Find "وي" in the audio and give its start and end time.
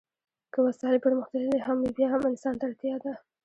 1.81-1.91